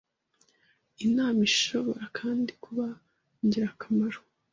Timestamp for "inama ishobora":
1.05-2.05